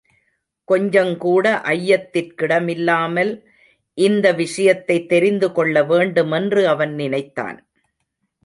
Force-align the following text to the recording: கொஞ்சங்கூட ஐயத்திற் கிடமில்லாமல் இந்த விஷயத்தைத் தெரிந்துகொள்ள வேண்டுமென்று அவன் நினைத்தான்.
கொஞ்சங்கூட 0.71 1.45
ஐயத்திற் 1.63 2.33
கிடமில்லாமல் 2.41 3.45
இந்த 3.93 4.31
விஷயத்தைத் 4.31 5.09
தெரிந்துகொள்ள 5.09 5.83
வேண்டுமென்று 5.83 6.67
அவன் 6.67 6.93
நினைத்தான். 6.93 7.69